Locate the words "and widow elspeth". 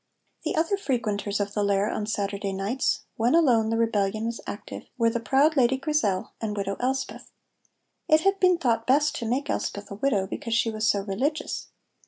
6.41-7.31